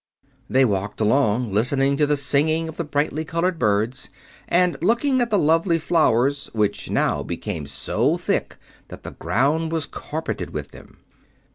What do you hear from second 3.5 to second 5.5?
birds and looking at the